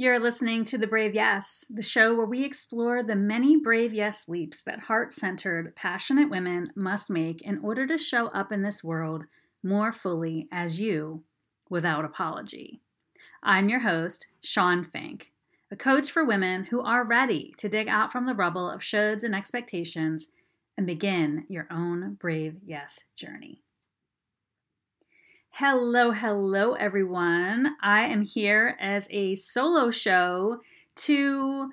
You're 0.00 0.18
listening 0.18 0.64
to 0.64 0.78
The 0.78 0.86
Brave 0.86 1.14
Yes, 1.14 1.66
the 1.68 1.82
show 1.82 2.14
where 2.14 2.24
we 2.24 2.42
explore 2.42 3.02
the 3.02 3.14
many 3.14 3.58
brave 3.58 3.92
yes 3.92 4.30
leaps 4.30 4.62
that 4.62 4.80
heart 4.80 5.12
centered, 5.12 5.76
passionate 5.76 6.30
women 6.30 6.72
must 6.74 7.10
make 7.10 7.42
in 7.42 7.58
order 7.58 7.86
to 7.86 7.98
show 7.98 8.28
up 8.28 8.50
in 8.50 8.62
this 8.62 8.82
world 8.82 9.24
more 9.62 9.92
fully 9.92 10.48
as 10.50 10.80
you 10.80 11.24
without 11.68 12.06
apology. 12.06 12.80
I'm 13.42 13.68
your 13.68 13.80
host, 13.80 14.26
Shawn 14.42 14.84
Fink, 14.84 15.32
a 15.70 15.76
coach 15.76 16.10
for 16.10 16.24
women 16.24 16.64
who 16.64 16.80
are 16.80 17.04
ready 17.04 17.52
to 17.58 17.68
dig 17.68 17.86
out 17.86 18.10
from 18.10 18.24
the 18.24 18.32
rubble 18.32 18.70
of 18.70 18.80
shoulds 18.80 19.22
and 19.22 19.34
expectations 19.34 20.28
and 20.78 20.86
begin 20.86 21.44
your 21.50 21.66
own 21.70 22.14
brave 22.14 22.56
yes 22.64 23.00
journey. 23.16 23.60
Hello, 25.54 26.12
hello, 26.12 26.72
everyone. 26.74 27.76
I 27.82 28.04
am 28.04 28.22
here 28.22 28.78
as 28.80 29.06
a 29.10 29.34
solo 29.34 29.90
show 29.90 30.60
to 30.96 31.70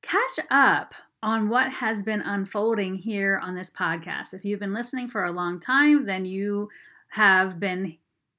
catch 0.00 0.46
up 0.50 0.94
on 1.22 1.50
what 1.50 1.70
has 1.70 2.02
been 2.02 2.22
unfolding 2.22 2.94
here 2.94 3.38
on 3.42 3.56
this 3.56 3.70
podcast. 3.70 4.32
If 4.32 4.44
you've 4.44 4.60
been 4.60 4.72
listening 4.72 5.08
for 5.08 5.24
a 5.24 5.32
long 5.32 5.60
time, 5.60 6.06
then 6.06 6.24
you 6.24 6.70
have 7.10 7.60
been 7.60 7.98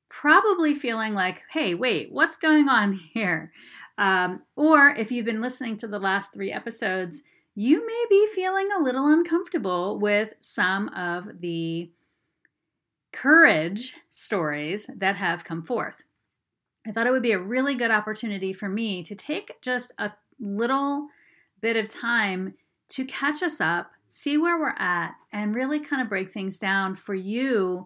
probably 0.09 0.73
feeling 0.73 1.13
like, 1.13 1.44
hey, 1.52 1.75
wait, 1.75 2.11
what's 2.11 2.38
going 2.38 2.69
on 2.69 2.94
here? 2.94 3.52
Um, 3.99 4.41
or 4.55 4.89
if 4.89 5.11
you've 5.11 5.25
been 5.25 5.41
listening 5.41 5.77
to 5.77 5.88
the 5.88 5.99
last 5.99 6.33
three 6.33 6.52
episodes, 6.52 7.21
you 7.53 7.85
may 7.85 8.05
be 8.09 8.27
feeling 8.33 8.69
a 8.75 8.81
little 8.81 9.05
uncomfortable 9.05 9.99
with 9.99 10.33
some 10.39 10.89
of 10.89 11.41
the 11.41 11.91
courage 13.13 13.94
stories 14.12 14.90
that 14.94 15.16
have 15.16 15.45
come 15.45 15.63
forth. 15.63 16.03
I 16.85 16.91
thought 16.91 17.08
it 17.08 17.12
would 17.12 17.23
be 17.23 17.31
a 17.31 17.39
really 17.39 17.76
good 17.76 17.91
opportunity 17.91 18.52
for 18.52 18.67
me 18.67 19.03
to 19.03 19.16
take 19.16 19.62
just 19.62 19.94
a 19.98 20.12
little 20.39 21.08
bit 21.61 21.78
of 21.78 21.88
time 21.88 22.55
to 22.89 23.05
catch 23.05 23.42
us 23.42 23.61
up, 23.61 23.92
see 24.08 24.38
where 24.38 24.59
we're 24.59 24.75
at, 24.78 25.14
and 25.31 25.55
really 25.55 25.80
kind 25.80 26.02
of 26.02 26.09
break 26.09 26.33
things 26.33 26.59
down 26.59 26.95
for 26.95 27.16
you 27.16 27.86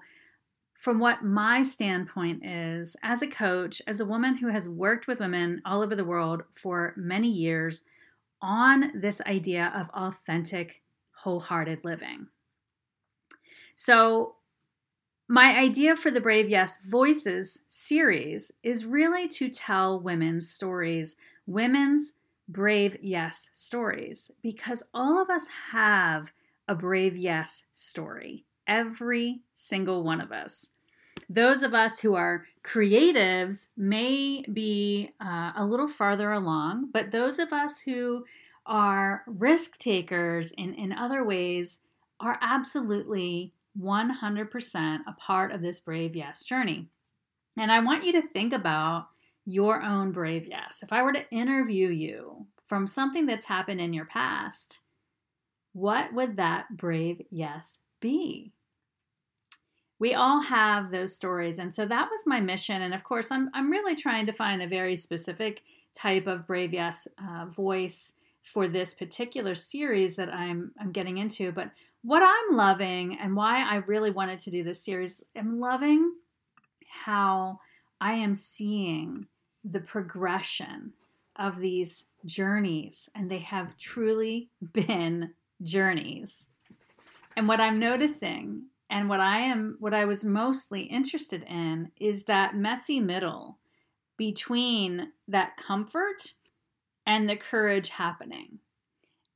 from 0.73 1.00
what 1.00 1.23
my 1.23 1.64
standpoint 1.64 2.45
is 2.45 2.95
as 3.03 3.22
a 3.22 3.28
coach, 3.28 3.81
as 3.88 4.00
a 4.00 4.06
woman 4.06 4.38
who 4.38 4.47
has 4.47 4.69
worked 4.69 5.08
with 5.08 5.19
women 5.19 5.62
all 5.66 5.81
over 5.81 5.95
the 5.95 6.06
world 6.06 6.44
for 6.53 6.94
many 6.95 7.30
years 7.30 7.84
on 8.41 8.91
this 9.00 9.19
idea 9.22 9.72
of 9.75 9.89
authentic, 9.89 10.81
wholehearted 11.12 11.84
living. 11.84 12.28
So, 13.75 14.36
my 15.28 15.58
idea 15.58 15.95
for 15.95 16.09
the 16.09 16.22
Brave 16.22 16.50
Yes 16.50 16.78
Voices 16.86 17.64
series 17.67 18.53
is 18.64 18.86
really 18.86 19.28
to 19.30 19.50
tell 19.50 20.00
women's 20.00 20.50
stories, 20.50 21.17
women's 21.45 22.14
brave 22.47 22.95
yes 23.02 23.50
stories, 23.52 24.31
because 24.42 24.84
all 24.94 25.22
of 25.22 25.30
us 25.30 25.47
have 25.72 26.31
a 26.67 26.75
brave 26.75 27.17
yes 27.17 27.66
story, 27.73 28.45
every 28.67 29.42
single 29.53 30.03
one 30.03 30.22
of 30.22 30.31
us. 30.31 30.72
Those 31.30 31.62
of 31.62 31.73
us 31.73 32.00
who 32.00 32.16
are 32.16 32.45
creatives 32.64 33.67
may 33.75 34.44
be 34.44 35.12
uh, 35.19 35.52
a 35.58 35.66
little 35.66 35.89
farther 35.89 36.31
along, 36.31 36.91
but 36.94 37.12
those 37.12 37.38
of 37.38 37.52
us 37.52 37.81
who 37.81 38.23
are 38.66 39.23
risk 39.28 39.78
takers 39.78 40.52
in, 40.53 40.73
in 40.73 40.94
other 40.94 41.23
ways 41.23 41.80
are 42.19 42.38
absolutely 42.41 43.53
100% 43.80 45.00
a 45.08 45.14
part 45.14 45.52
of 45.52 45.61
this 45.61 45.80
Brave 45.80 46.16
Yes 46.16 46.44
journey. 46.44 46.88
And 47.58 47.72
I 47.72 47.80
want 47.80 48.03
you 48.06 48.11
to 48.14 48.28
think 48.28 48.53
about 48.53 49.08
your 49.45 49.81
own 49.81 50.11
Brave 50.11 50.45
Yes. 50.47 50.84
If 50.84 50.92
I 50.92 51.02
were 51.02 51.14
to 51.14 51.30
interview 51.31 51.88
you 51.88 52.45
from 52.66 52.86
something 52.86 53.25
that's 53.25 53.45
happened 53.45 53.80
in 53.80 53.94
your 53.94 54.06
past, 54.06 54.80
what 55.73 56.14
would 56.14 56.38
that 56.38 56.75
Brave 56.75 57.22
Yes 57.31 57.79
be? 58.01 58.51
We 60.00 60.13
all 60.13 60.44
have 60.44 60.91
those 60.91 61.16
stories. 61.16 61.57
And 61.57 61.74
so 61.74 61.85
that 61.85 62.09
was 62.12 62.22
my 62.25 62.40
mission. 62.40 62.81
And 62.81 62.94
of 62.94 63.03
course, 63.03 63.31
I'm, 63.31 63.50
I'm 63.53 63.72
really 63.72 63.96
trying 63.96 64.25
to 64.28 64.31
find 64.31 64.62
a 64.62 64.68
very 64.68 64.96
specific 64.96 65.63
type 65.96 66.28
of 66.28 66.46
Brave 66.46 66.74
Yes 66.74 67.07
uh, 67.18 67.46
voice 67.46 68.13
for 68.44 68.68
this 68.68 68.94
particular 68.94 69.56
series 69.56 70.16
that 70.16 70.30
I'm, 70.30 70.72
I'm 70.80 70.91
getting 70.91 71.18
into. 71.18 71.51
But 71.51 71.72
what 72.07 72.23
I'm 72.23 72.56
loving 72.56 73.18
and 73.22 73.35
why 73.35 73.69
I 73.69 73.84
really 73.85 74.12
wanted 74.12 74.40
to 74.40 74.50
do 74.50 74.63
this 74.63 74.81
series, 74.81 75.22
I'm 75.35 75.59
loving 75.59 76.13
how 77.03 77.59
I 78.00 78.13
am 78.13 78.34
seeing 78.34 79.28
the 79.62 79.81
progression 79.81 80.94
of 81.35 81.59
these 81.59 82.06
journeys, 82.23 83.09
and 83.13 83.29
they 83.29 83.40
have 83.40 83.78
truly 83.78 84.50
been 84.72 85.34
journeys. 85.62 86.47
And 87.35 87.45
what 87.45 87.59
I'm 87.59 87.78
noticing 87.78 88.68
and 88.89 89.09
what 89.09 89.19
I 89.19 89.41
am 89.41 89.75
what 89.79 89.94
I 89.94 90.06
was 90.06 90.24
mostly 90.24 90.84
interested 90.84 91.44
in 91.44 91.91
is 92.00 92.24
that 92.24 92.56
messy 92.56 93.01
middle 93.01 93.57
between 94.16 95.12
that 95.28 95.57
comfort 95.57 96.35
and 97.06 97.28
the 97.28 97.35
courage 97.35 97.89
happening. 97.89 98.59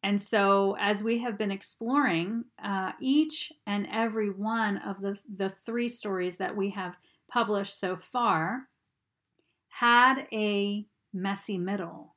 And 0.03 0.21
so, 0.21 0.75
as 0.79 1.03
we 1.03 1.19
have 1.19 1.37
been 1.37 1.51
exploring 1.51 2.45
uh, 2.63 2.93
each 2.99 3.51
and 3.67 3.87
every 3.91 4.31
one 4.31 4.77
of 4.77 4.99
the, 5.01 5.17
the 5.33 5.49
three 5.49 5.87
stories 5.87 6.37
that 6.37 6.55
we 6.55 6.71
have 6.71 6.95
published 7.29 7.79
so 7.79 7.97
far, 7.97 8.67
had 9.69 10.27
a 10.33 10.85
messy 11.13 11.57
middle. 11.57 12.15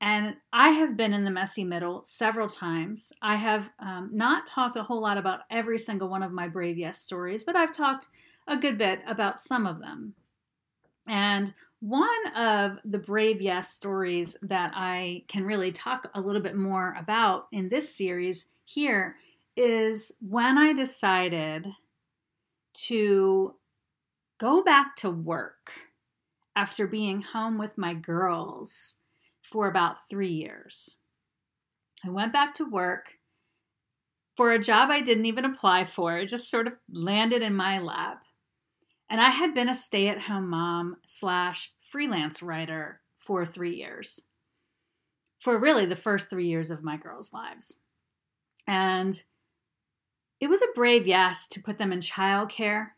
And 0.00 0.36
I 0.52 0.70
have 0.70 0.96
been 0.96 1.12
in 1.12 1.24
the 1.24 1.30
messy 1.30 1.64
middle 1.64 2.02
several 2.04 2.48
times. 2.48 3.12
I 3.20 3.36
have 3.36 3.70
um, 3.80 4.10
not 4.12 4.46
talked 4.46 4.76
a 4.76 4.82
whole 4.82 5.02
lot 5.02 5.18
about 5.18 5.40
every 5.50 5.78
single 5.78 6.08
one 6.08 6.22
of 6.22 6.32
my 6.32 6.48
Brave 6.48 6.78
Yes 6.78 7.00
stories, 7.00 7.44
but 7.44 7.56
I've 7.56 7.72
talked 7.72 8.08
a 8.46 8.56
good 8.56 8.78
bit 8.78 9.00
about 9.06 9.40
some 9.40 9.66
of 9.66 9.80
them. 9.80 10.14
And 11.06 11.52
one 11.80 12.26
of 12.36 12.78
the 12.84 12.98
Brave 12.98 13.40
Yes 13.40 13.72
stories 13.72 14.36
that 14.42 14.72
I 14.74 15.24
can 15.28 15.44
really 15.44 15.72
talk 15.72 16.10
a 16.14 16.20
little 16.20 16.42
bit 16.42 16.56
more 16.56 16.94
about 16.98 17.48
in 17.52 17.68
this 17.68 17.94
series 17.94 18.46
here 18.64 19.16
is 19.56 20.12
when 20.20 20.58
I 20.58 20.72
decided 20.72 21.66
to 22.72 23.54
go 24.38 24.62
back 24.62 24.94
to 24.96 25.10
work 25.10 25.72
after 26.54 26.86
being 26.86 27.22
home 27.22 27.58
with 27.58 27.78
my 27.78 27.94
girls 27.94 28.96
for 29.42 29.66
about 29.66 30.08
three 30.08 30.32
years. 30.32 30.96
I 32.04 32.10
went 32.10 32.32
back 32.32 32.54
to 32.54 32.70
work 32.70 33.14
for 34.36 34.52
a 34.52 34.58
job 34.58 34.90
I 34.90 35.00
didn't 35.00 35.26
even 35.26 35.44
apply 35.44 35.84
for, 35.84 36.18
it 36.18 36.26
just 36.26 36.50
sort 36.50 36.66
of 36.66 36.76
landed 36.90 37.42
in 37.42 37.54
my 37.54 37.78
lap. 37.78 38.22
And 39.10 39.20
I 39.20 39.30
had 39.30 39.54
been 39.54 39.68
a 39.68 39.74
stay 39.74 40.06
at 40.06 40.22
home 40.22 40.48
mom 40.48 40.96
slash 41.04 41.72
freelance 41.90 42.42
writer 42.42 43.00
for 43.18 43.44
three 43.44 43.74
years, 43.74 44.22
for 45.40 45.58
really 45.58 45.84
the 45.84 45.96
first 45.96 46.30
three 46.30 46.46
years 46.46 46.70
of 46.70 46.84
my 46.84 46.96
girls' 46.96 47.32
lives. 47.32 47.78
And 48.68 49.20
it 50.40 50.48
was 50.48 50.62
a 50.62 50.72
brave 50.76 51.08
yes 51.08 51.48
to 51.48 51.60
put 51.60 51.76
them 51.76 51.92
in 51.92 51.98
childcare 51.98 52.90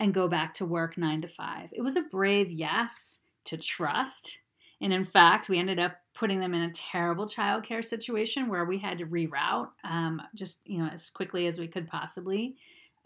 and 0.00 0.14
go 0.14 0.26
back 0.26 0.54
to 0.54 0.64
work 0.64 0.96
nine 0.96 1.20
to 1.20 1.28
five. 1.28 1.68
It 1.72 1.82
was 1.82 1.96
a 1.96 2.02
brave 2.02 2.50
yes 2.50 3.20
to 3.44 3.58
trust. 3.58 4.38
And 4.80 4.92
in 4.92 5.04
fact, 5.04 5.48
we 5.48 5.58
ended 5.58 5.78
up 5.78 5.98
putting 6.14 6.40
them 6.40 6.54
in 6.54 6.62
a 6.62 6.72
terrible 6.72 7.26
childcare 7.26 7.84
situation 7.84 8.48
where 8.48 8.64
we 8.64 8.78
had 8.78 8.98
to 8.98 9.06
reroute 9.06 9.68
um, 9.84 10.20
just 10.34 10.60
you 10.64 10.78
know 10.78 10.86
as 10.86 11.10
quickly 11.10 11.46
as 11.46 11.58
we 11.58 11.68
could 11.68 11.86
possibly. 11.88 12.56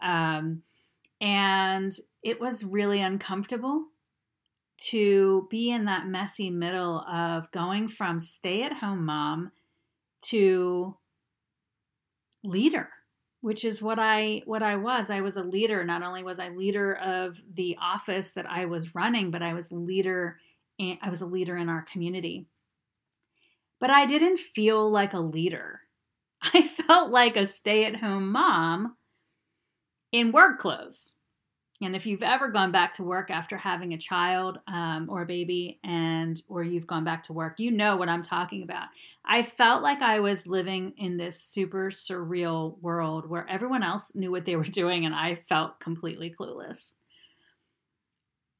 Um, 0.01 0.63
and 1.21 1.95
it 2.23 2.41
was 2.41 2.65
really 2.65 2.99
uncomfortable 2.99 3.85
to 4.89 5.47
be 5.49 5.69
in 5.69 5.85
that 5.85 6.07
messy 6.07 6.49
middle 6.49 6.99
of 7.01 7.51
going 7.51 7.87
from 7.87 8.19
stay 8.19 8.63
at 8.63 8.73
home 8.73 9.05
mom 9.05 9.51
to 10.21 10.97
leader 12.43 12.89
which 13.41 13.65
is 13.65 13.81
what 13.81 13.99
I 13.99 14.43
what 14.45 14.63
I 14.63 14.75
was. 14.75 15.09
I 15.09 15.21
was 15.21 15.35
a 15.35 15.43
leader. 15.43 15.83
Not 15.83 16.03
only 16.03 16.23
was 16.23 16.39
I 16.39 16.49
leader 16.49 16.93
of 16.93 17.41
the 17.53 17.75
office 17.81 18.31
that 18.33 18.49
I 18.49 18.65
was 18.65 18.95
running, 18.95 19.31
but 19.31 19.41
I 19.41 19.53
was 19.53 19.71
leader 19.71 20.37
I 20.79 21.09
was 21.09 21.21
a 21.21 21.27
leader 21.27 21.57
in 21.57 21.69
our 21.69 21.81
community. 21.83 22.47
But 23.79 23.89
I 23.89 24.05
didn't 24.05 24.39
feel 24.39 24.89
like 24.89 25.13
a 25.13 25.19
leader. 25.19 25.81
I 26.53 26.61
felt 26.63 27.11
like 27.11 27.35
a 27.35 27.45
stay-at-home 27.45 28.31
mom 28.31 28.95
in 30.11 30.31
work 30.31 30.59
clothes. 30.59 31.15
And 31.83 31.95
if 31.95 32.05
you've 32.05 32.21
ever 32.21 32.49
gone 32.49 32.71
back 32.71 32.93
to 32.93 33.03
work 33.03 33.31
after 33.31 33.57
having 33.57 33.93
a 33.93 33.97
child 33.97 34.59
um, 34.67 35.07
or 35.09 35.23
a 35.23 35.25
baby, 35.25 35.79
and 35.83 36.39
or 36.47 36.63
you've 36.63 36.85
gone 36.85 37.03
back 37.03 37.23
to 37.23 37.33
work, 37.33 37.59
you 37.59 37.71
know 37.71 37.95
what 37.95 38.09
I'm 38.09 38.21
talking 38.21 38.61
about. 38.61 38.89
I 39.25 39.41
felt 39.41 39.81
like 39.81 40.03
I 40.03 40.19
was 40.19 40.45
living 40.45 40.93
in 40.97 41.17
this 41.17 41.41
super 41.41 41.89
surreal 41.89 42.79
world 42.81 43.27
where 43.27 43.49
everyone 43.49 43.81
else 43.81 44.13
knew 44.13 44.29
what 44.29 44.45
they 44.45 44.55
were 44.55 44.63
doing, 44.65 45.05
and 45.05 45.15
I 45.15 45.39
felt 45.49 45.79
completely 45.79 46.33
clueless. 46.39 46.93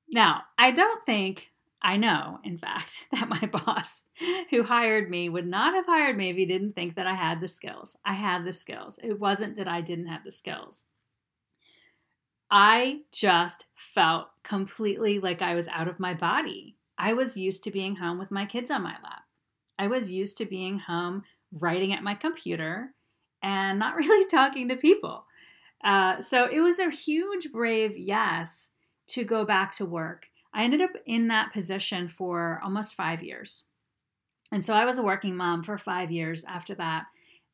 Now, 0.09 0.41
I 0.57 0.71
don't 0.71 1.05
think 1.05 1.51
I 1.83 1.97
know, 1.97 2.39
in 2.43 2.57
fact, 2.57 3.05
that 3.11 3.29
my 3.29 3.39
boss 3.65 4.03
who 4.49 4.63
hired 4.63 5.09
me 5.09 5.29
would 5.29 5.47
not 5.47 5.73
have 5.73 5.85
hired 5.85 6.17
me 6.17 6.29
if 6.29 6.37
he 6.37 6.45
didn't 6.45 6.73
think 6.73 6.95
that 6.95 7.07
I 7.07 7.15
had 7.15 7.39
the 7.39 7.47
skills. 7.47 7.95
I 8.05 8.13
had 8.13 8.45
the 8.45 8.53
skills. 8.53 8.99
It 9.03 9.19
wasn't 9.19 9.57
that 9.57 9.67
I 9.67 9.81
didn't 9.81 10.07
have 10.07 10.23
the 10.23 10.31
skills. 10.31 10.85
I 12.51 12.99
just 13.13 13.65
felt 13.75 14.27
completely 14.43 15.19
like 15.19 15.41
I 15.41 15.55
was 15.55 15.69
out 15.69 15.87
of 15.87 15.99
my 15.99 16.13
body. 16.13 16.75
I 16.97 17.13
was 17.13 17.37
used 17.37 17.63
to 17.63 17.71
being 17.71 17.95
home 17.95 18.19
with 18.19 18.29
my 18.29 18.45
kids 18.45 18.69
on 18.69 18.83
my 18.83 18.95
lap. 19.01 19.23
I 19.79 19.87
was 19.87 20.11
used 20.11 20.37
to 20.37 20.45
being 20.45 20.79
home 20.79 21.23
writing 21.53 21.93
at 21.93 22.03
my 22.03 22.13
computer 22.13 22.93
and 23.41 23.79
not 23.79 23.95
really 23.95 24.27
talking 24.27 24.67
to 24.67 24.75
people. 24.75 25.25
Uh, 25.83 26.21
so 26.21 26.45
it 26.45 26.59
was 26.59 26.77
a 26.77 26.91
huge, 26.91 27.51
brave 27.51 27.97
yes 27.97 28.69
to 29.07 29.23
go 29.23 29.45
back 29.45 29.71
to 29.77 29.85
work. 29.85 30.27
I 30.53 30.63
ended 30.63 30.81
up 30.81 30.91
in 31.05 31.29
that 31.29 31.53
position 31.53 32.07
for 32.07 32.59
almost 32.63 32.95
five 32.95 33.23
years. 33.23 33.63
And 34.51 34.63
so 34.63 34.73
I 34.73 34.85
was 34.85 34.97
a 34.97 35.03
working 35.03 35.35
mom 35.35 35.63
for 35.63 35.77
five 35.77 36.11
years 36.11 36.43
after 36.43 36.75
that. 36.75 37.05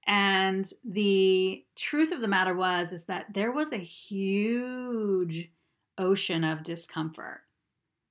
And 0.07 0.71
the 0.85 1.65
truth 1.75 2.13
of 2.13 2.21
the 2.21 2.29
matter 2.29 2.55
was 2.55 2.93
is 2.93 3.03
that 3.05 3.33
there 3.33 3.51
was 3.51 3.73
a 3.73 3.77
huge 3.77 5.51
ocean 5.97 6.45
of 6.45 6.63
discomfort 6.63 7.41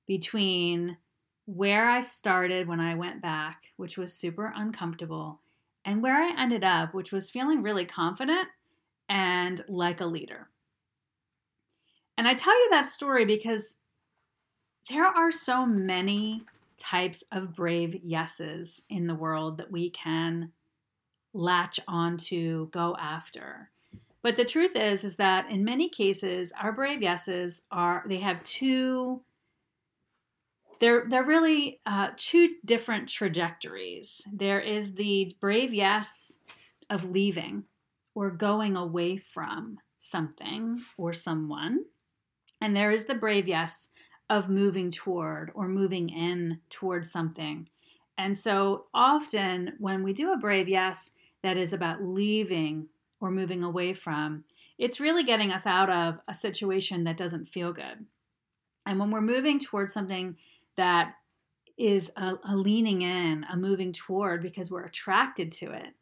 between 0.05 0.97
where 1.45 1.89
I 1.89 2.01
started 2.01 2.67
when 2.67 2.79
I 2.79 2.93
went 2.93 3.21
back, 3.21 3.67
which 3.77 3.97
was 3.97 4.13
super 4.13 4.53
uncomfortable, 4.55 5.39
and 5.83 6.03
where 6.03 6.21
I 6.21 6.35
ended 6.37 6.63
up, 6.63 6.93
which 6.93 7.11
was 7.11 7.31
feeling 7.31 7.63
really 7.63 7.85
confident 7.85 8.49
and 9.09 9.63
like 9.67 10.01
a 10.01 10.05
leader. 10.05 10.49
And 12.17 12.27
I 12.27 12.33
tell 12.33 12.53
you 12.53 12.69
that 12.71 12.85
story 12.85 13.25
because 13.25 13.75
there 14.89 15.05
are 15.05 15.31
so 15.31 15.65
many 15.65 16.43
types 16.77 17.23
of 17.31 17.55
brave 17.55 18.03
yeses 18.03 18.81
in 18.89 19.07
the 19.07 19.15
world 19.15 19.57
that 19.57 19.71
we 19.71 19.89
can 19.89 20.51
latch 21.37 21.79
onto, 21.87 22.69
go 22.69 22.95
after. 22.99 23.69
But 24.21 24.35
the 24.35 24.45
truth 24.45 24.75
is 24.75 25.03
is 25.03 25.15
that 25.17 25.49
in 25.49 25.63
many 25.63 25.87
cases 25.87 26.51
our 26.59 26.71
brave 26.71 27.01
yeses 27.01 27.61
are 27.71 28.03
they 28.07 28.17
have 28.17 28.43
two 28.43 29.21
they're 30.79 31.05
they're 31.07 31.23
really 31.23 31.79
uh, 31.85 32.09
two 32.17 32.55
different 32.65 33.09
trajectories. 33.09 34.21
There 34.31 34.59
is 34.59 34.93
the 34.93 35.35
brave 35.39 35.73
yes 35.73 36.39
of 36.89 37.09
leaving 37.09 37.63
or 38.13 38.29
going 38.29 38.75
away 38.75 39.17
from 39.17 39.79
something 39.97 40.81
or 40.97 41.13
someone, 41.13 41.85
and 42.61 42.75
there 42.75 42.91
is 42.91 43.05
the 43.05 43.15
brave 43.15 43.47
yes 43.47 43.89
of 44.29 44.49
moving 44.49 44.91
toward 44.91 45.51
or 45.55 45.67
moving 45.67 46.09
in 46.09 46.59
towards 46.69 47.11
something. 47.11 47.69
And 48.17 48.37
so 48.37 48.85
often 48.93 49.73
when 49.79 50.03
we 50.03 50.13
do 50.13 50.33
a 50.33 50.37
brave 50.37 50.67
yes 50.67 51.11
that 51.47 51.57
is 51.57 51.71
about 51.71 52.03
leaving 52.03 52.89
or 53.21 53.31
moving 53.31 53.63
away 53.63 53.93
from, 53.93 54.43
it's 54.77 54.99
really 54.99 55.23
getting 55.23 55.49
us 55.49 55.65
out 55.65 55.89
of 55.89 56.19
a 56.27 56.33
situation 56.33 57.05
that 57.05 57.15
doesn't 57.15 57.47
feel 57.47 57.71
good. 57.71 58.05
And 58.85 58.99
when 58.99 59.11
we're 59.11 59.21
moving 59.21 59.57
towards 59.57 59.93
something 59.93 60.35
that 60.75 61.13
is 61.77 62.11
a, 62.17 62.33
a, 62.43 62.55
leaning 62.55 63.01
in, 63.01 63.45
a 63.51 63.55
moving 63.55 63.93
toward 63.93 64.41
because 64.41 64.69
we're 64.69 64.83
attracted 64.83 65.51
to 65.53 65.71
it. 65.71 65.93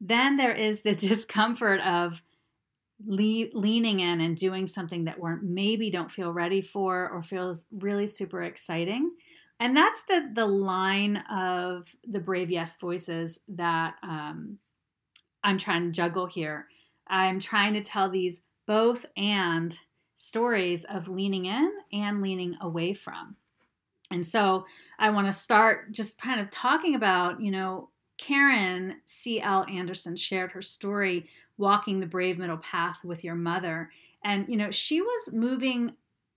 Then 0.00 0.36
there 0.36 0.54
is 0.54 0.82
the 0.82 0.94
discomfort 1.08 1.80
of 1.80 2.22
le- 3.04 3.50
leaning 3.54 3.98
in 3.98 4.20
and 4.20 4.36
doing 4.36 4.68
something 4.68 5.04
that 5.04 5.18
we're 5.18 5.40
maybe 5.42 5.90
don't 5.90 6.12
feel 6.12 6.30
ready 6.30 6.62
for 6.62 7.08
or 7.08 7.24
feels 7.24 7.64
really 7.72 8.06
super 8.06 8.42
exciting. 8.42 9.10
And 9.58 9.76
that's 9.76 10.02
the 10.02 10.30
the 10.32 10.46
line 10.46 11.18
of 11.30 11.88
the 12.06 12.20
brave 12.20 12.50
yes 12.50 12.76
voices 12.80 13.40
that 13.48 13.94
um, 14.02 14.58
I'm 15.44 15.58
trying 15.58 15.86
to 15.86 15.92
juggle 15.92 16.26
here. 16.26 16.66
I'm 17.08 17.40
trying 17.40 17.74
to 17.74 17.82
tell 17.82 18.08
these 18.08 18.42
both 18.66 19.04
and 19.16 19.78
stories 20.14 20.84
of 20.84 21.08
leaning 21.08 21.46
in 21.46 21.72
and 21.92 22.22
leaning 22.22 22.56
away 22.60 22.94
from. 22.94 23.36
And 24.10 24.26
so 24.26 24.66
I 24.98 25.10
want 25.10 25.26
to 25.26 25.32
start 25.32 25.92
just 25.92 26.20
kind 26.20 26.40
of 26.40 26.50
talking 26.50 26.94
about, 26.94 27.40
you 27.40 27.50
know, 27.50 27.90
Karen 28.18 28.96
C.L. 29.06 29.66
Anderson 29.68 30.16
shared 30.16 30.52
her 30.52 30.62
story 30.62 31.28
walking 31.56 31.98
the 31.98 32.06
brave 32.06 32.38
middle 32.38 32.58
path 32.58 32.98
with 33.04 33.24
your 33.24 33.34
mother. 33.34 33.90
And, 34.24 34.48
you 34.48 34.56
know, 34.56 34.70
she 34.70 35.00
was 35.00 35.32
moving 35.32 35.92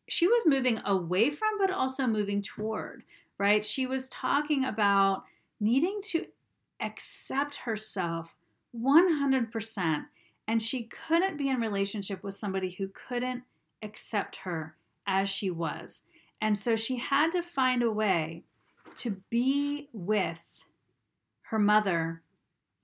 she 0.07 0.27
was 0.27 0.43
moving 0.45 0.79
away 0.85 1.31
from 1.31 1.57
but 1.59 1.71
also 1.71 2.05
moving 2.05 2.41
toward, 2.41 3.03
right? 3.39 3.65
She 3.65 3.87
was 3.87 4.07
talking 4.09 4.65
about 4.65 5.23
needing 5.59 5.99
to 6.09 6.27
accept 6.79 7.55
herself 7.57 8.35
100% 8.75 10.05
and 10.47 10.61
she 10.61 10.83
couldn't 10.83 11.37
be 11.37 11.49
in 11.49 11.59
relationship 11.59 12.23
with 12.23 12.35
somebody 12.35 12.71
who 12.71 12.87
couldn't 12.87 13.43
accept 13.81 14.37
her 14.37 14.75
as 15.07 15.29
she 15.29 15.49
was. 15.49 16.01
And 16.41 16.57
so 16.57 16.75
she 16.75 16.97
had 16.97 17.31
to 17.31 17.41
find 17.41 17.81
a 17.81 17.91
way 17.91 18.43
to 18.97 19.21
be 19.29 19.89
with 19.93 20.43
her 21.49 21.59
mother 21.59 22.21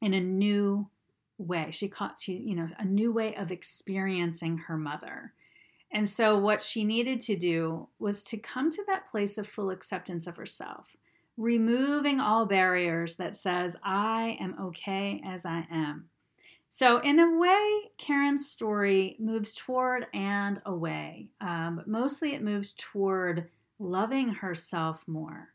in 0.01 0.13
a 0.13 0.19
new 0.19 0.89
way. 1.37 1.69
She 1.71 1.87
caught 1.87 2.19
she, 2.19 2.33
you 2.33 2.55
know, 2.55 2.69
a 2.77 2.85
new 2.85 3.11
way 3.11 3.35
of 3.35 3.51
experiencing 3.51 4.57
her 4.59 4.77
mother. 4.77 5.33
And 5.91 6.09
so 6.09 6.37
what 6.37 6.63
she 6.63 6.83
needed 6.83 7.21
to 7.21 7.35
do 7.35 7.89
was 7.99 8.23
to 8.25 8.37
come 8.37 8.71
to 8.71 8.83
that 8.87 9.11
place 9.11 9.37
of 9.37 9.47
full 9.47 9.69
acceptance 9.69 10.25
of 10.25 10.37
herself, 10.37 10.95
removing 11.41 12.19
all 12.19 12.45
barriers 12.45 13.15
that 13.15 13.35
says 13.35 13.75
I 13.83 14.37
am 14.39 14.55
okay 14.61 15.21
as 15.25 15.43
I 15.43 15.65
am. 15.71 16.05
So, 16.69 16.99
in 16.99 17.19
a 17.19 17.37
way, 17.37 17.89
Karen's 17.97 18.47
story 18.47 19.17
moves 19.19 19.53
toward 19.53 20.07
and 20.13 20.61
away, 20.65 21.29
um, 21.41 21.75
but 21.77 21.87
mostly 21.87 22.33
it 22.33 22.43
moves 22.43 22.73
toward 22.77 23.49
loving 23.79 24.29
herself 24.35 25.03
more. 25.07 25.49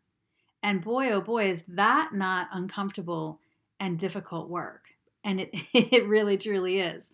And 0.63 0.83
boy, 0.83 1.11
oh 1.13 1.21
boy, 1.21 1.51
is 1.51 1.63
that 1.69 2.11
not 2.13 2.49
uncomfortable 2.53 3.41
and 3.79 3.99
difficult 3.99 4.51
work. 4.51 4.89
And 5.25 5.41
it, 5.41 5.51
it 5.73 6.07
really 6.07 6.37
truly 6.37 6.81
is. 6.81 7.11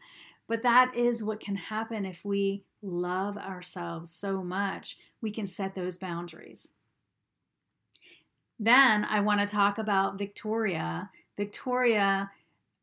But 0.48 0.62
that 0.62 0.96
is 0.96 1.22
what 1.22 1.40
can 1.40 1.56
happen 1.56 2.04
if 2.04 2.24
we 2.24 2.64
love 2.82 3.36
ourselves 3.36 4.10
so 4.10 4.42
much, 4.42 4.96
we 5.20 5.30
can 5.30 5.46
set 5.46 5.74
those 5.74 5.96
boundaries. 5.96 6.72
Then 8.58 9.04
I 9.04 9.20
want 9.20 9.40
to 9.40 9.46
talk 9.46 9.78
about 9.78 10.18
Victoria. 10.18 11.10
Victoria 11.36 12.30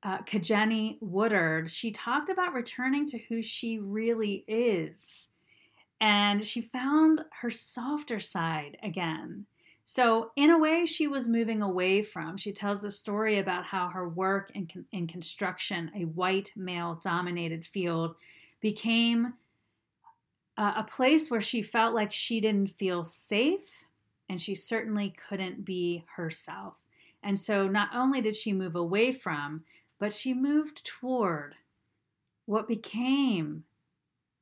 uh, 0.04 0.20
Kajeni 0.20 0.98
Woodard, 1.02 1.70
she 1.70 1.92
talked 1.92 2.30
about 2.30 2.54
returning 2.54 3.06
to 3.08 3.18
who 3.18 3.42
she 3.42 3.80
really 3.80 4.44
is. 4.48 5.30
And 6.02 6.46
she 6.46 6.62
found 6.62 7.22
her 7.42 7.50
softer 7.50 8.20
side 8.20 8.78
again. 8.82 9.46
So, 9.84 10.32
in 10.36 10.52
a 10.52 10.58
way, 10.58 10.86
she 10.86 11.08
was 11.08 11.28
moving 11.28 11.64
away 11.64 12.04
from. 12.04 12.38
She 12.38 12.52
tells 12.52 12.80
the 12.80 12.92
story 12.92 13.40
about 13.40 13.66
how 13.66 13.90
her 13.90 14.08
work 14.08 14.52
in, 14.54 14.68
in 14.92 15.08
construction, 15.08 15.92
a 15.96 16.06
white 16.06 16.52
male 16.56 17.00
dominated 17.04 17.66
field, 17.66 18.16
became 18.62 19.34
a, 20.58 20.64
a 20.78 20.88
place 20.88 21.32
where 21.32 21.42
she 21.42 21.64
felt 21.64 21.96
like 21.96 22.14
she 22.14 22.40
didn't 22.40 22.78
feel 22.78 23.04
safe 23.04 23.66
and 24.30 24.42
she 24.42 24.56
certainly 24.56 25.14
couldn't 25.28 25.66
be 25.66 26.06
herself. 26.16 26.76
And 27.24 27.40
so, 27.40 27.68
not 27.68 27.90
only 27.94 28.22
did 28.22 28.36
she 28.36 28.54
move 28.54 28.76
away 28.76 29.12
from, 29.12 29.64
but 30.00 30.14
she 30.14 30.34
moved 30.34 30.86
toward 30.86 31.56
what 32.46 32.68
became 32.68 33.66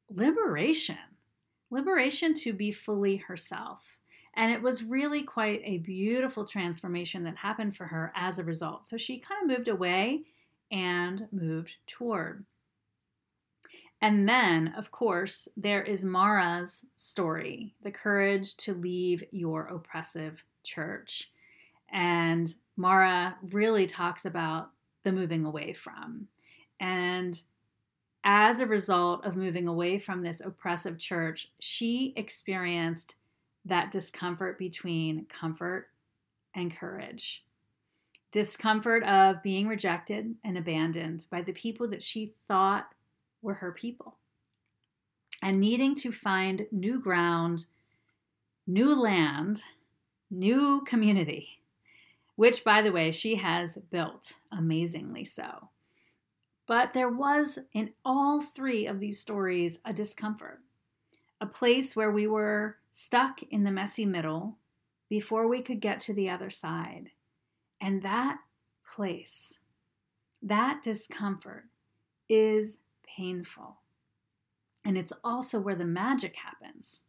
liberation 0.09 0.97
liberation 1.69 2.33
to 2.33 2.53
be 2.53 2.71
fully 2.71 3.17
herself. 3.17 3.83
And 4.35 4.51
it 4.51 4.61
was 4.61 4.83
really 4.83 5.23
quite 5.23 5.61
a 5.63 5.79
beautiful 5.79 6.45
transformation 6.45 7.23
that 7.23 7.37
happened 7.37 7.75
for 7.75 7.87
her 7.87 8.13
as 8.15 8.37
a 8.37 8.43
result. 8.43 8.87
So 8.87 8.97
she 8.97 9.17
kind 9.17 9.43
of 9.43 9.57
moved 9.57 9.67
away 9.67 10.23
and 10.71 11.27
moved 11.31 11.75
toward. 11.87 12.45
And 14.01 14.29
then, 14.29 14.73
of 14.77 14.91
course, 14.91 15.47
there 15.57 15.83
is 15.83 16.05
Mara's 16.05 16.85
story 16.95 17.73
the 17.81 17.91
courage 17.91 18.55
to 18.57 18.73
leave 18.73 19.23
your 19.31 19.65
oppressive 19.65 20.43
church. 20.63 21.31
And 21.91 22.53
Mara 22.75 23.37
really 23.41 23.87
talks 23.87 24.25
about 24.25 24.69
the 25.03 25.11
moving 25.11 25.45
away 25.45 25.73
from. 25.73 26.27
And 26.79 27.41
as 28.23 28.59
a 28.59 28.67
result 28.67 29.25
of 29.25 29.35
moving 29.35 29.67
away 29.67 29.97
from 29.97 30.21
this 30.21 30.41
oppressive 30.41 30.99
church, 30.99 31.51
she 31.59 32.13
experienced 32.15 33.15
that 33.65 33.91
discomfort 33.91 34.59
between 34.59 35.25
comfort 35.25 35.87
and 36.53 36.75
courage. 36.75 37.43
Discomfort 38.31 39.03
of 39.03 39.41
being 39.41 39.67
rejected 39.67 40.35
and 40.43 40.57
abandoned 40.57 41.25
by 41.31 41.41
the 41.41 41.53
people 41.53 41.87
that 41.87 42.03
she 42.03 42.33
thought 42.47 42.93
were 43.41 43.55
her 43.55 43.71
people, 43.71 44.15
and 45.41 45.59
needing 45.59 45.95
to 45.95 46.11
find 46.11 46.67
new 46.71 46.99
ground, 46.99 47.65
new 48.65 48.99
land, 48.99 49.63
new 50.29 50.81
community, 50.85 51.61
which, 52.35 52.63
by 52.63 52.81
the 52.81 52.91
way, 52.91 53.11
she 53.11 53.35
has 53.35 53.77
built 53.89 54.33
amazingly 54.51 55.25
so. 55.25 55.69
But 56.67 56.93
there 56.93 57.09
was 57.09 57.59
in 57.73 57.93
all 58.03 58.41
three 58.41 58.85
of 58.85 58.99
these 58.99 59.19
stories 59.19 59.79
a 59.85 59.93
discomfort, 59.93 60.59
a 61.39 61.45
place 61.45 61.95
where 61.95 62.11
we 62.11 62.27
were 62.27 62.77
stuck 62.91 63.41
in 63.43 63.63
the 63.63 63.71
messy 63.71 64.05
middle 64.05 64.57
before 65.07 65.47
we 65.47 65.61
could 65.61 65.79
get 65.79 66.01
to 66.01 66.13
the 66.13 66.29
other 66.29 66.49
side. 66.49 67.11
And 67.79 68.01
that 68.01 68.39
place, 68.95 69.59
that 70.41 70.81
discomfort 70.81 71.65
is 72.27 72.79
painful. 73.15 73.77
And 74.85 74.97
it's 74.97 75.13
also 75.23 75.59
where 75.59 75.75
the 75.75 75.85
magic 75.85 76.35
happens. 76.35 77.03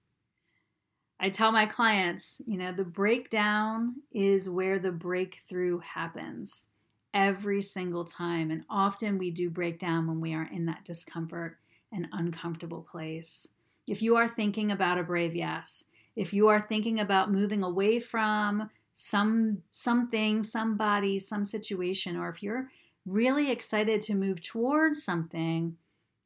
I 1.21 1.31
tell 1.31 1.51
my 1.51 1.67
clients, 1.67 2.41
you 2.47 2.57
know, 2.57 2.73
the 2.73 2.85
breakdown 2.85 3.97
is 4.13 4.49
where 4.49 4.79
the 4.79 4.93
breakthrough 4.93 5.81
happens 5.81 6.69
every 7.13 7.63
single 7.63 8.05
time. 8.05 8.51
And 8.51 8.65
often 8.71 9.19
we 9.19 9.31
do 9.31 9.51
break 9.51 9.79
down 9.79 10.07
when 10.07 10.21
we 10.21 10.33
are 10.35 10.49
in 10.53 10.67
that 10.67 10.85
discomfort 10.85 11.59
and 11.93 12.07
uncomfortable 12.13 12.87
place. 12.89 13.49
If 13.89 14.03
you 14.03 14.17
are 14.17 14.29
thinking 14.29 14.71
about 14.71 14.99
a 14.99 15.03
brave 15.03 15.35
yes, 15.35 15.85
if 16.15 16.33
you 16.33 16.49
are 16.49 16.61
thinking 16.61 17.01
about 17.01 17.33
moving 17.33 17.63
away 17.63 18.01
from 18.01 18.71
some 18.93 19.63
something, 19.71 20.43
somebody, 20.43 21.19
some 21.19 21.45
situation, 21.45 22.17
or 22.17 22.29
if 22.29 22.43
you're 22.43 22.71
really 23.07 23.51
excited 23.51 24.03
to 24.03 24.15
move 24.15 24.43
towards 24.43 25.03
something, 25.03 25.77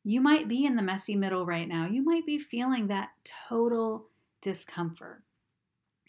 you 0.04 0.20
might 0.20 0.48
be 0.48 0.64
in 0.64 0.76
the 0.76 0.82
messy 0.82 1.14
middle 1.14 1.46
right 1.46 1.68
now. 1.68 1.86
You 1.86 2.02
might 2.02 2.26
be 2.26 2.38
feeling 2.38 2.88
that 2.88 3.10
total 3.48 4.08
discomfort. 4.40 5.22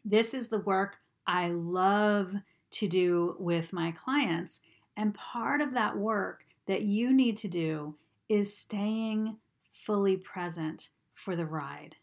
This 0.03 0.33
is 0.33 0.47
the 0.47 0.59
work 0.59 0.97
I 1.27 1.49
love 1.49 2.33
to 2.71 2.87
do 2.87 3.35
with 3.39 3.71
my 3.71 3.91
clients. 3.91 4.59
And 4.97 5.13
part 5.13 5.61
of 5.61 5.73
that 5.73 5.97
work 5.97 6.45
that 6.67 6.81
you 6.81 7.13
need 7.13 7.37
to 7.37 7.47
do 7.47 7.95
is 8.29 8.57
staying 8.57 9.37
fully 9.71 10.17
present 10.17 10.89
for 11.13 11.35
the 11.35 11.45
ride. 11.45 11.95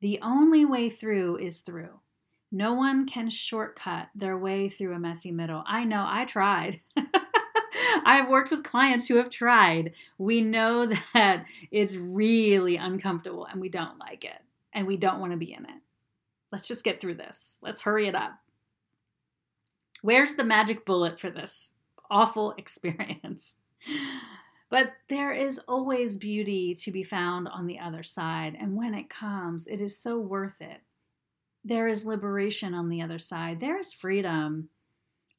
The 0.00 0.18
only 0.22 0.64
way 0.64 0.90
through 0.90 1.38
is 1.38 1.60
through. 1.60 2.00
No 2.52 2.74
one 2.74 3.06
can 3.06 3.28
shortcut 3.28 4.08
their 4.14 4.36
way 4.36 4.68
through 4.68 4.94
a 4.94 4.98
messy 4.98 5.32
middle. 5.32 5.62
I 5.66 5.84
know, 5.84 6.04
I 6.06 6.24
tried. 6.24 6.80
I've 8.06 8.28
worked 8.28 8.52
with 8.52 8.62
clients 8.62 9.08
who 9.08 9.16
have 9.16 9.28
tried. 9.28 9.92
We 10.16 10.40
know 10.40 10.86
that 11.14 11.44
it's 11.70 11.96
really 11.96 12.76
uncomfortable 12.76 13.44
and 13.44 13.60
we 13.60 13.68
don't 13.68 13.98
like 13.98 14.24
it 14.24 14.40
and 14.72 14.86
we 14.86 14.96
don't 14.96 15.18
want 15.18 15.32
to 15.32 15.38
be 15.38 15.52
in 15.52 15.64
it. 15.64 15.82
Let's 16.52 16.68
just 16.68 16.84
get 16.84 17.00
through 17.00 17.16
this. 17.16 17.58
Let's 17.62 17.80
hurry 17.80 18.06
it 18.06 18.14
up. 18.14 18.38
Where's 20.02 20.34
the 20.34 20.44
magic 20.44 20.86
bullet 20.86 21.18
for 21.18 21.30
this 21.30 21.72
awful 22.08 22.52
experience? 22.58 23.56
But 24.70 24.92
there 25.08 25.32
is 25.32 25.60
always 25.66 26.16
beauty 26.16 26.74
to 26.76 26.92
be 26.92 27.02
found 27.02 27.48
on 27.48 27.66
the 27.66 27.78
other 27.80 28.02
side. 28.02 28.56
And 28.58 28.76
when 28.76 28.94
it 28.94 29.10
comes, 29.10 29.66
it 29.66 29.80
is 29.80 29.98
so 29.98 30.18
worth 30.18 30.60
it. 30.60 30.80
There 31.64 31.88
is 31.88 32.04
liberation 32.04 32.72
on 32.72 32.88
the 32.88 33.02
other 33.02 33.18
side, 33.18 33.58
there 33.58 33.80
is 33.80 33.92
freedom 33.92 34.68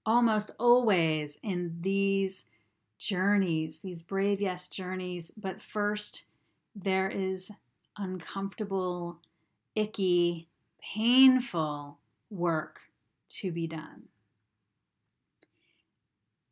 almost 0.07 0.51
always 0.57 1.37
in 1.43 1.77
these 1.81 2.45
journeys, 2.97 3.79
these 3.79 4.01
brave 4.01 4.41
yes 4.41 4.67
journeys. 4.67 5.31
But 5.37 5.61
first, 5.61 6.23
there 6.75 7.09
is 7.09 7.51
uncomfortable, 7.97 9.19
icky, 9.75 10.47
painful 10.81 11.99
work 12.29 12.81
to 13.29 13.51
be 13.51 13.67
done. 13.67 14.03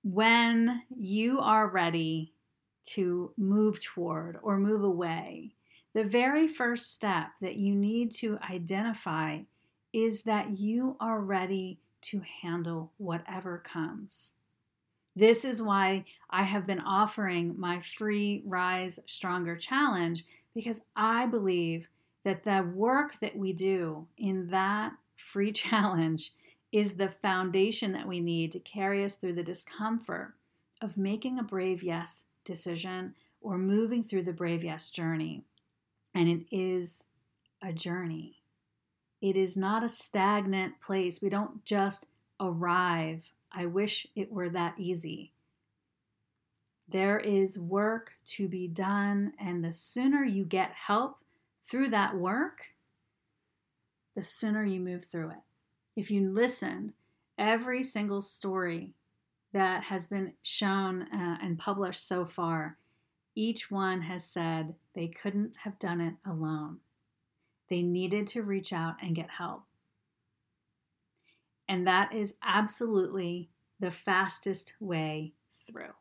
When 0.03 0.83
you 0.95 1.39
are 1.39 1.67
ready 1.67 2.33
to 2.85 3.31
move 3.37 3.79
toward 3.81 4.37
or 4.43 4.57
move 4.57 4.83
away, 4.83 5.55
the 5.93 6.03
very 6.03 6.47
first 6.47 6.93
step 6.93 7.29
that 7.41 7.55
you 7.55 7.73
need 7.73 8.11
to 8.15 8.37
identify 8.49 9.39
is 9.93 10.23
that 10.23 10.59
you 10.59 10.97
are 10.99 11.21
ready 11.21 11.79
to 12.01 12.21
handle 12.41 12.91
whatever 12.97 13.57
comes. 13.57 14.33
This 15.15 15.45
is 15.45 15.61
why 15.61 16.05
I 16.29 16.43
have 16.43 16.67
been 16.67 16.81
offering 16.81 17.55
my 17.57 17.81
free 17.81 18.43
Rise 18.45 18.99
Stronger 19.05 19.55
challenge 19.55 20.25
because 20.53 20.81
I 20.95 21.25
believe 21.25 21.87
that 22.25 22.43
the 22.43 22.69
work 22.73 23.19
that 23.21 23.37
we 23.37 23.53
do 23.53 24.07
in 24.17 24.49
that 24.49 24.93
free 25.15 25.51
challenge 25.53 26.33
is 26.71 26.93
the 26.93 27.07
foundation 27.07 27.93
that 27.93 28.07
we 28.07 28.19
need 28.19 28.51
to 28.51 28.59
carry 28.59 29.05
us 29.05 29.15
through 29.15 29.33
the 29.33 29.43
discomfort 29.43 30.33
of 30.81 30.97
making 30.97 31.39
a 31.39 31.43
brave 31.43 31.81
yes 31.81 32.23
decision 32.43 33.13
or 33.39 33.57
moving 33.57 34.03
through 34.03 34.23
the 34.23 34.33
brave 34.33 34.63
yes 34.63 34.89
journey. 34.89 35.43
And 36.13 36.27
it 36.27 36.45
is 36.51 37.03
a 37.61 37.71
journey. 37.71 38.41
It 39.21 39.37
is 39.37 39.55
not 39.55 39.83
a 39.83 39.89
stagnant 39.89 40.81
place. 40.81 41.21
We 41.21 41.29
don't 41.29 41.63
just 41.63 42.07
arrive. 42.39 43.31
I 43.55 43.65
wish 43.65 44.05
it 44.15 44.31
were 44.31 44.49
that 44.49 44.75
easy. 44.77 45.31
There 46.87 47.17
is 47.17 47.57
work 47.57 48.13
to 48.25 48.47
be 48.47 48.67
done, 48.67 49.33
and 49.39 49.63
the 49.63 49.71
sooner 49.71 50.23
you 50.23 50.45
get 50.45 50.71
help 50.71 51.17
through 51.69 51.89
that 51.89 52.15
work, 52.15 52.67
the 54.15 54.23
sooner 54.23 54.63
you 54.63 54.79
move 54.79 55.05
through 55.05 55.31
it. 55.31 55.43
If 55.95 56.11
you 56.11 56.29
listen, 56.29 56.93
every 57.37 57.81
single 57.81 58.21
story 58.21 58.93
that 59.53 59.83
has 59.83 60.07
been 60.07 60.33
shown 60.43 61.03
uh, 61.03 61.37
and 61.41 61.57
published 61.57 62.05
so 62.05 62.25
far, 62.25 62.77
each 63.35 63.71
one 63.71 64.01
has 64.01 64.25
said 64.25 64.75
they 64.93 65.07
couldn't 65.07 65.55
have 65.63 65.79
done 65.79 66.01
it 66.01 66.15
alone. 66.25 66.79
They 67.69 67.81
needed 67.81 68.27
to 68.27 68.43
reach 68.43 68.71
out 68.71 68.95
and 69.01 69.15
get 69.15 69.29
help. 69.29 69.63
And 71.67 71.87
that 71.87 72.13
is 72.13 72.33
absolutely 72.43 73.49
the 73.79 73.91
fastest 73.91 74.73
way 74.79 75.33
through. 75.67 75.93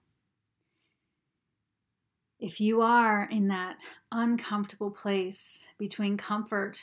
If 2.39 2.61
you 2.61 2.83
are 2.83 3.29
in 3.31 3.49
that 3.49 3.77
uncomfortable 4.13 4.91
place 4.91 5.67
between 5.79 6.17
comfort 6.17 6.83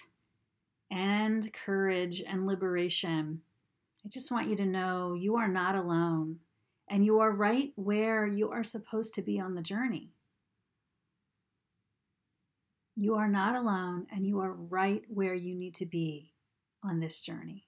and 0.89 1.51
courage 1.53 2.23
and 2.25 2.47
liberation, 2.47 3.41
I 4.03 4.09
just 4.09 4.31
want 4.31 4.49
you 4.49 4.55
to 4.55 4.65
know 4.65 5.13
you 5.13 5.35
are 5.35 5.47
not 5.47 5.75
alone 5.75 6.39
and 6.89 7.05
you 7.05 7.19
are 7.19 7.31
right 7.31 7.71
where 7.75 8.25
you 8.25 8.49
are 8.49 8.63
supposed 8.63 9.13
to 9.15 9.21
be 9.21 9.39
on 9.39 9.53
the 9.53 9.61
journey. 9.61 10.09
You 12.95 13.15
are 13.15 13.29
not 13.29 13.55
alone 13.55 14.07
and 14.11 14.25
you 14.25 14.39
are 14.39 14.51
right 14.51 15.03
where 15.07 15.33
you 15.33 15.55
need 15.55 15.75
to 15.75 15.85
be 15.85 16.33
on 16.83 16.99
this 16.99 17.21
journey. 17.21 17.67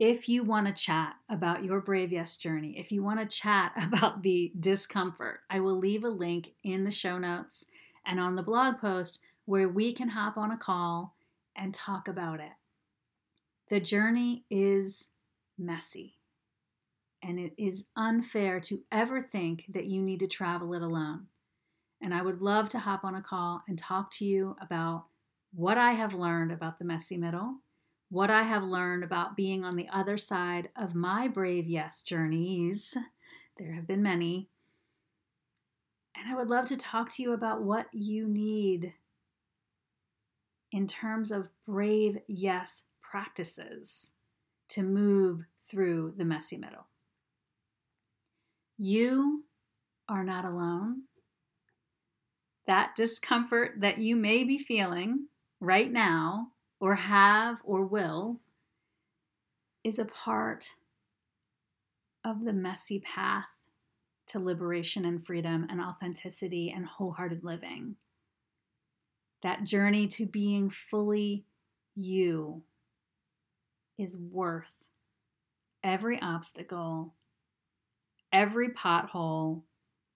If 0.00 0.30
you 0.30 0.42
want 0.42 0.66
to 0.66 0.72
chat 0.72 1.16
about 1.28 1.62
your 1.62 1.82
Brave 1.82 2.10
Yes 2.10 2.38
journey, 2.38 2.78
if 2.78 2.90
you 2.90 3.02
want 3.02 3.20
to 3.20 3.26
chat 3.26 3.72
about 3.80 4.22
the 4.22 4.50
discomfort, 4.58 5.40
I 5.50 5.60
will 5.60 5.78
leave 5.78 6.02
a 6.02 6.08
link 6.08 6.54
in 6.64 6.84
the 6.84 6.90
show 6.90 7.18
notes 7.18 7.66
and 8.06 8.18
on 8.18 8.34
the 8.34 8.42
blog 8.42 8.78
post 8.80 9.18
where 9.44 9.68
we 9.68 9.92
can 9.92 10.08
hop 10.08 10.38
on 10.38 10.50
a 10.50 10.56
call 10.56 11.16
and 11.54 11.74
talk 11.74 12.08
about 12.08 12.40
it. 12.40 12.52
The 13.68 13.78
journey 13.78 14.46
is 14.50 15.10
messy. 15.58 16.14
And 17.22 17.38
it 17.38 17.52
is 17.58 17.84
unfair 17.94 18.58
to 18.60 18.80
ever 18.90 19.20
think 19.20 19.66
that 19.68 19.84
you 19.84 20.00
need 20.00 20.20
to 20.20 20.26
travel 20.26 20.72
it 20.72 20.80
alone. 20.80 21.26
And 22.00 22.14
I 22.14 22.22
would 22.22 22.40
love 22.40 22.70
to 22.70 22.78
hop 22.78 23.04
on 23.04 23.14
a 23.14 23.20
call 23.20 23.62
and 23.68 23.78
talk 23.78 24.10
to 24.12 24.24
you 24.24 24.56
about 24.62 25.04
what 25.52 25.76
I 25.76 25.92
have 25.92 26.14
learned 26.14 26.52
about 26.52 26.78
the 26.78 26.86
messy 26.86 27.18
middle, 27.18 27.56
what 28.10 28.28
I 28.28 28.42
have 28.42 28.64
learned 28.64 29.04
about 29.04 29.36
being 29.36 29.64
on 29.64 29.76
the 29.76 29.88
other 29.92 30.18
side 30.18 30.68
of 30.76 30.94
my 30.94 31.28
brave 31.28 31.66
yes 31.66 32.02
journeys. 32.02 32.96
There 33.56 33.72
have 33.72 33.86
been 33.86 34.02
many. 34.02 34.48
And 36.16 36.28
I 36.28 36.36
would 36.36 36.48
love 36.48 36.66
to 36.66 36.76
talk 36.76 37.14
to 37.14 37.22
you 37.22 37.32
about 37.32 37.62
what 37.62 37.86
you 37.92 38.26
need 38.26 38.94
in 40.72 40.86
terms 40.86 41.30
of 41.30 41.48
brave 41.66 42.18
yes 42.26 42.82
practices 43.00 44.12
to 44.70 44.82
move 44.82 45.44
through 45.68 46.14
the 46.16 46.24
messy 46.24 46.56
middle. 46.56 46.86
You 48.76 49.44
are 50.08 50.24
not 50.24 50.44
alone. 50.44 51.02
That 52.66 52.96
discomfort 52.96 53.74
that 53.80 53.98
you 53.98 54.16
may 54.16 54.42
be 54.42 54.58
feeling 54.58 55.26
right 55.60 55.90
now, 55.90 56.48
or 56.80 56.94
have, 56.94 57.58
or 57.62 57.84
will, 57.84 58.40
is 59.84 59.98
a 59.98 60.04
part 60.04 60.70
of 62.24 62.44
the 62.44 62.52
messy 62.52 62.98
path 62.98 63.44
to 64.26 64.38
liberation 64.38 65.04
and 65.04 65.24
freedom 65.24 65.66
and 65.68 65.80
authenticity 65.80 66.72
and 66.74 66.86
wholehearted 66.86 67.44
living. 67.44 67.96
That 69.42 69.64
journey 69.64 70.06
to 70.08 70.26
being 70.26 70.70
fully 70.70 71.44
you 71.94 72.62
is 73.98 74.16
worth 74.16 74.72
every 75.82 76.20
obstacle, 76.20 77.14
every 78.32 78.68
pothole, 78.68 79.62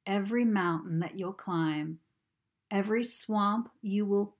every 0.06 0.44
mountain 0.44 1.00
that 1.00 1.18
you'll 1.18 1.32
climb, 1.32 1.98
every 2.70 3.02
swamp 3.02 3.70
you 3.82 4.06
will 4.06 4.36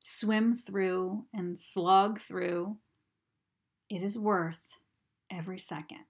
swim 0.00 0.54
through 0.54 1.26
and 1.32 1.58
slog 1.58 2.20
through. 2.20 2.78
It 3.88 4.02
is 4.02 4.18
worth 4.18 4.60
every 5.30 5.58
second. 5.58 6.04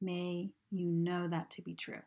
May 0.00 0.50
you 0.70 0.86
know 0.86 1.26
that 1.28 1.50
to 1.52 1.62
be 1.62 1.74
true. 1.74 2.02